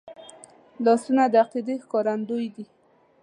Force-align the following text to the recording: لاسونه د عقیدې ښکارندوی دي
لاسونه 0.85 1.23
د 1.31 1.35
عقیدې 1.43 1.75
ښکارندوی 1.83 2.47
دي 2.55 2.65